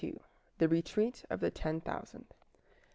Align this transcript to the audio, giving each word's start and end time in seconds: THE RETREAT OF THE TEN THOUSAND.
THE 0.57 0.67
RETREAT 0.67 1.25
OF 1.29 1.41
THE 1.41 1.51
TEN 1.51 1.79
THOUSAND. 1.79 2.33